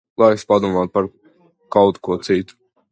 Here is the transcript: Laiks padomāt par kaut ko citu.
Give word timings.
Laiks 0.21 0.45
padomāt 0.53 0.93
par 0.95 1.11
kaut 1.77 2.03
ko 2.09 2.21
citu. 2.31 2.63